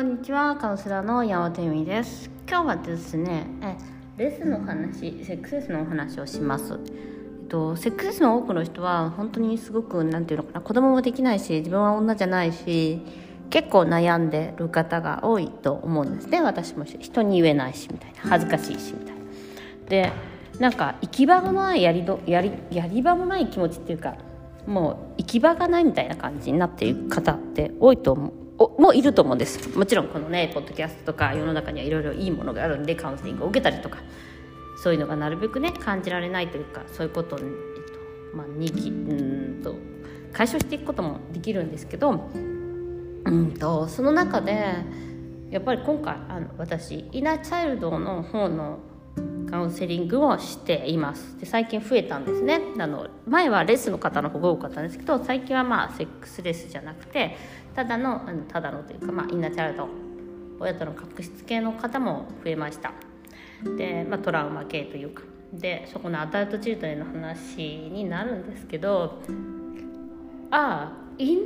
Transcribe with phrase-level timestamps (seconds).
[0.00, 2.30] こんにちはカウンセラーの山本由美です。
[2.48, 3.76] 今日はですねえ
[4.16, 6.80] レスの話セックスレスのお話をします。
[7.42, 13.02] えっとセックスレスの多くの人は本当にすごくなんていうのかな子供もできないし自分は女じゃないし
[13.50, 16.28] 結構悩んでる方が多いと思うんです。
[16.28, 18.20] ね私も人に言えないしみたいな。
[18.22, 19.20] 恥ずかしいしみたいな。
[19.86, 20.12] で
[20.58, 24.14] なんか行き場がないやりどやりやり場もない気持ちっていうか
[24.66, 28.39] もう行き場がないみたいな感じになっている方って多いと思う。
[28.78, 29.76] もいると思うんです。
[29.76, 33.98] もちろんこのねポッドキャストとか世の中にはいろいろいいものがあるんでカウンセリングを受けたりとか
[34.82, 39.76] そういうのがなるべくね感じられないというかそういうことを、えっとまあ、にきうんと
[40.32, 42.30] 解消していくこともできるんですけど
[43.24, 44.76] うんとその中で
[45.50, 48.78] やっぱり今回あの私イナーチャイルドの方の
[49.50, 51.36] カウンセリングをしています。
[51.38, 52.60] で最近増えたんですね。
[52.78, 57.36] あの前はレスの方の方が多かったんですけど最近はまあセックスレスじゃなくて
[57.80, 59.88] ただのただのというか、まあ、インナーチャイルド
[60.58, 62.92] 親との確執系の方も増えました。
[63.78, 65.22] で、まあ、トラウマ系というか。
[65.54, 69.20] でそこのアダルトチルドレンの話になるんですけど
[70.52, 71.40] ああイン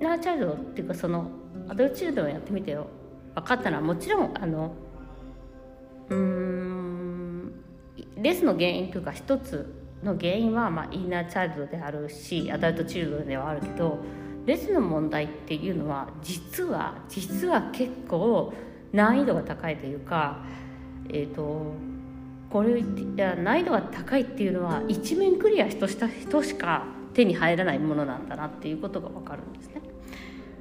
[0.00, 1.28] ナーチャイルドっていうかその
[1.68, 2.86] アダルトチルドレンやってみてよ。
[3.34, 4.74] 分かったのはもちろんあの
[6.08, 7.52] うん
[8.16, 13.98] レスの原因というか一つの原因は、まあ、インナーチャイルドであるしアダルトチルドではあるけど
[14.46, 18.52] レスの問題っていうのは実は実は結構
[18.92, 20.44] 難易度が高いというか
[21.08, 21.74] えっ、ー、と
[22.50, 22.84] これい
[23.16, 26.84] や難易度が高いっていうのは一面クリアした人しか
[27.14, 29.80] 手に入らないものなんだなっていうことが分かるんですね。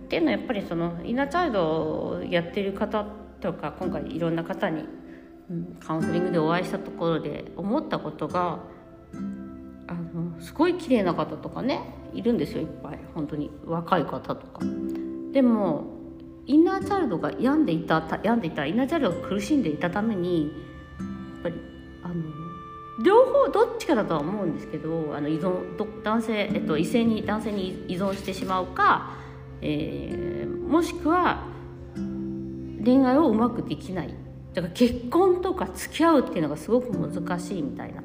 [0.06, 3.06] っていうのはやっぱりそのインナーチャイルドをやってる方
[3.42, 4.86] とか今回いろんな方に、
[5.80, 8.60] カウンセリングでお会いしたところで思ったことが
[9.94, 11.82] あのすごい綺麗な方とかね
[12.14, 13.00] いるんですよいっぱい。
[13.14, 14.60] 本当に若い方とか。
[15.32, 15.86] でも
[16.46, 21.56] インナーチャイルドが病んでいた病んでいたインナーチャイルドが苦しんでいたためにやっぱり
[22.04, 22.16] あの
[23.04, 29.16] 両方どっちかだとは思うんですけどあの依存男性、えっと、異性に男性に依存してしまうか、
[29.62, 31.48] えー、もしくは
[32.84, 34.14] 恋愛をうまくできない。
[34.54, 38.04] だから結婚とか付き合うっていうのがすごく難しいみたいな。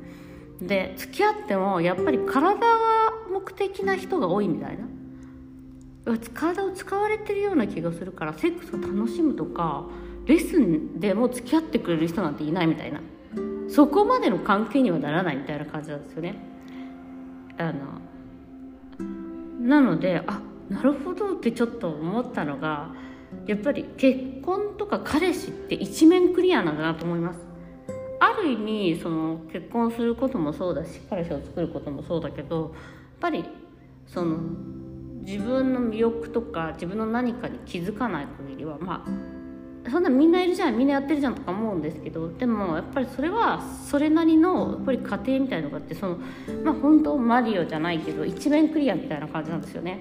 [0.60, 2.66] で付き合ってもやっぱり体が
[3.32, 4.84] 目的な人が多いみたいな。
[6.32, 9.84] 体を使われてるような気がするからセックスを楽しむとか
[10.24, 13.00] レッスンでも付き合ってくれる人なんていないみたいな。
[13.68, 16.36] そこまでの関係にはならないみたいな感じなんですよね。
[17.58, 18.00] あの
[19.60, 22.90] なのであなるほどってちょっと思ったのが
[23.46, 27.47] やっぱり結婚とか彼氏って一面クリアなんだなと思います。
[28.20, 32.70] ある意味その結婚することもそうだし彼氏を作ることもそうだけどやっ
[33.20, 33.44] ぱり
[34.06, 34.38] その
[35.22, 46.18] 自分の魅力とか自分の何かに気づかない限りはまあそんなみんないるじゃんみんなやってるじゃんとか思うんですけどでもやっぱりそれはそれなりのやっぱり家庭みたいのがあってその
[46.64, 50.00] まあ本当マリオじゃないけど一面クリアみたいな感じなんですよね。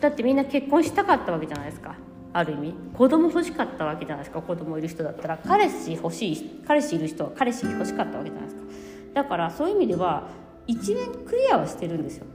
[0.00, 1.94] だってみんな結婚したかったわけじゃないですか。
[2.34, 4.40] ある意味子供欲しかったわけじゃないですか。
[4.40, 5.38] 子供いる人だったら。
[5.38, 8.62] 彼氏欲しい彼氏いる人は彼氏欲しかったわけじゃないですか。
[9.14, 10.28] だからそういう意味では
[10.66, 12.26] 一面クリアはしてるんですよ。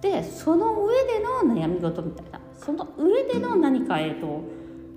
[0.00, 2.40] でその上での悩み事みたいな。
[2.54, 4.42] その上での何かえっと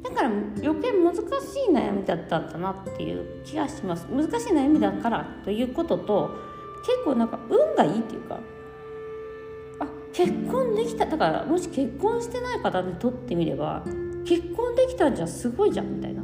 [0.04, 1.20] だから余計難し
[1.68, 4.06] い悩みだったんだなっていう気がします。
[4.12, 6.30] 難しい悩みだからということと
[6.86, 8.40] 結構なんか運がいいっていうか
[9.80, 11.08] あ結婚できた。
[11.08, 13.84] だからもし結婚してない方にとってみれば
[14.26, 16.24] 結婚できたんじゃすごいじゃんみたいな。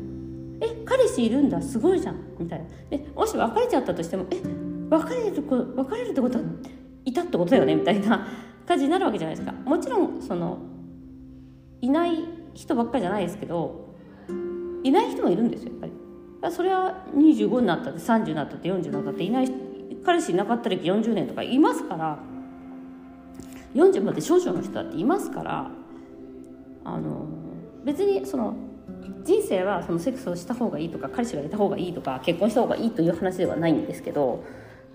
[0.62, 2.16] え彼氏いるんだすごいじゃん。
[2.40, 2.66] みたいな。
[2.90, 4.42] でもし別れちゃったとしてもえ
[4.90, 5.44] 別れる
[5.76, 6.44] 別れるってことは
[7.06, 7.76] いたってことだよね。
[7.76, 8.28] みたいな
[8.66, 9.54] 感じになるわけじゃないですか。
[9.54, 10.60] もちろんその
[11.82, 12.12] いない
[12.54, 13.96] 人ばっかりじゃないですけど
[14.84, 15.94] いない人もいるんですよやっぱり。
[16.52, 19.52] それは25になったって30になったって40になったっていない
[20.04, 22.20] 彼氏いなかった歴40年とかいますから
[23.76, 25.72] 40まで少々の人だっていますから
[26.84, 27.28] あの
[27.84, 28.56] 別にその
[29.24, 34.44] 人生はそのセックスをした方がいいとか彼氏がいた方がいいとか結婚した方がいいという話ではないんですけど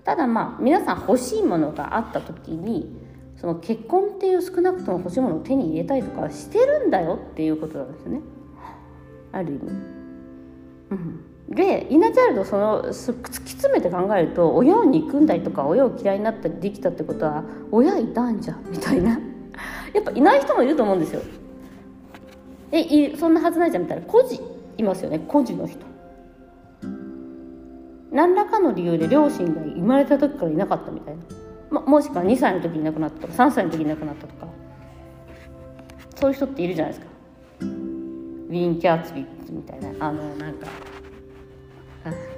[0.03, 3.07] ただまあ皆さん欲しいものがあった時に
[3.37, 8.21] その結婚っていう少なくとも欲しいものを手に入れたりとかしてるんだよっていうことなんですね。
[9.31, 9.97] ある意味。
[11.49, 19.19] でイナチャイルドその突き詰めて考えると親を憎んだりとか親を嫌いになったりできたってことは親いたんじゃみたいな。
[19.93, 21.21] やっぱいない人もいると思うんですよ。
[22.71, 24.05] えいそんなはずないじゃんみたいな。
[24.05, 24.39] 孤児
[24.77, 25.19] いますよね。
[25.19, 25.79] 孤児の人。
[28.11, 31.21] 何らかの理由で両親が生まれた時からいなかったみたいな、
[31.69, 34.47] ま、もしくは2歳の時に亡くなったとか3歳の時に亡くなったとか。
[36.15, 37.11] そういう人っているじゃないですか。
[37.61, 40.07] ウィン・キャーツビー術みたいな。
[40.07, 40.67] あのなんか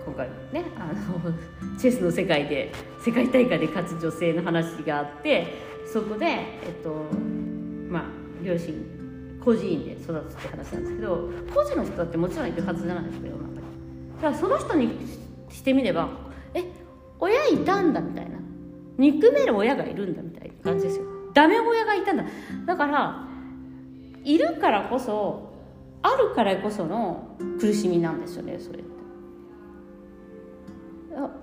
[0.06, 1.34] 今回ねあの
[1.78, 2.72] チェスの世界で
[3.06, 5.46] 世界大会で勝つ女性の話があって
[5.86, 7.06] そこでえっと
[7.90, 8.04] まあ
[8.44, 8.99] 両親
[9.44, 13.56] 孤児院で育つって話なんですけど孤児の人だってもちろんいるはずじゃないですか世の中に。
[14.18, 14.92] だからその人に
[15.50, 16.10] してみれば
[16.54, 16.64] え
[17.20, 18.38] 親いたんだみたいな。
[18.98, 21.06] 憎める親がいるんだみたいな感じですよ。
[21.34, 22.26] ダメ親がいたんだ。
[22.66, 23.26] だから
[24.26, 25.54] いるからこそ
[26.02, 28.90] あるからこその苦しみなんですよねそれって。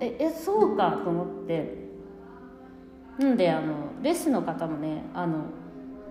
[0.00, 1.86] ええそうかと思って。
[3.18, 5.46] なんであのレスの方もねあの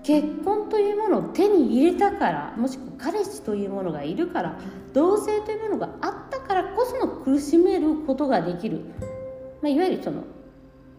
[0.06, 4.60] 結婚というものを手に入れたからもしくは彼氏というものがいるから
[4.94, 8.82] 同性というものがあったからこその苦しめることができる、
[9.64, 10.24] まあ、いわゆるその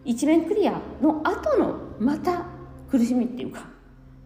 [0.03, 2.45] 一面クリアの後のまた
[2.91, 3.69] 苦しみっていうか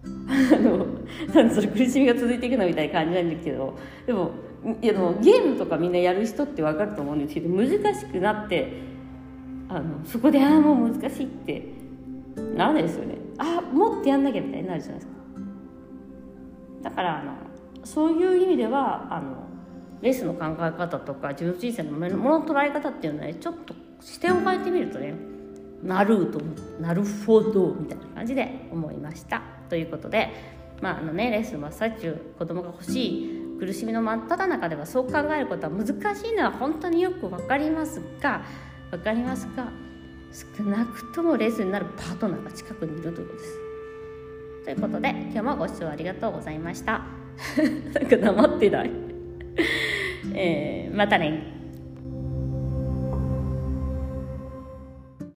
[0.03, 0.87] あの
[1.31, 3.75] なんそれ苦しみが続いていくのみたいな感じなんだけど
[4.07, 4.31] でも
[4.81, 8.73] いやでもゲームとかみんなやる人って分かると思うんですけど難しくなって
[9.69, 11.80] あのそこでああもう難しいって
[12.55, 13.17] ならないですよね。
[13.37, 15.13] あもっとやんなきゃみたいになるじゃないですか。
[16.83, 17.33] だからあの
[17.83, 19.47] そういう意味ではあの
[20.01, 25.13] レースの考え方とか自分の人生のものの捉え方っていうのはねちょっと視点を変えてみるとね
[25.83, 26.39] なると
[26.79, 29.41] なるほどみたいな感じで思いました。
[29.69, 30.29] ということで
[30.81, 38.43] まああのねレースの真っ最中子供が欲しい苦しみの真っ只中ではそう考えることは難しいのは本当によく分かりますが
[38.89, 39.71] 分かりますが
[40.31, 43.57] 少なくともレースになるパートナーが近くにいるということです。
[44.63, 47.01] ということで今日もご視聴ありがとうございました。
[47.93, 48.91] なんか黙ってない。
[50.33, 51.60] えー、またね。